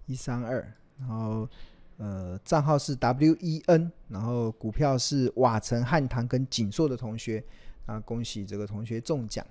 [0.07, 1.47] 一三二，然后
[1.97, 7.43] 呃账号是 WEN，然后股票是瓦城汉唐跟景硕的同学，
[7.85, 9.45] 啊，恭喜这个同学中奖。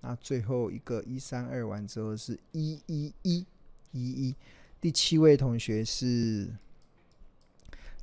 [0.00, 3.44] 那最后一个一三二完之后是一一一。
[3.96, 4.34] 一一，
[4.80, 6.48] 第七位同学是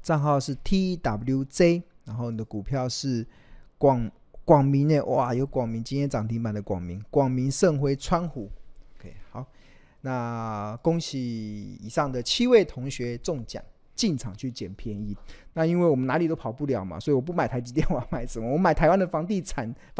[0.01, 3.27] 账号是 TWJ，然后你的股票是
[3.77, 4.09] 广
[4.45, 8.49] 广明的，哇，有广明今天涨停板的广明，广明盛辉川湖，
[10.01, 13.63] 那恭喜以上的七位同学中奖，
[13.95, 15.15] 进场去捡便宜。
[15.53, 18.49] 那因为我们哪里都跑不了嘛，所以我不买台积电，我要买什么？
[18.49, 19.99] 我买台湾的房地产发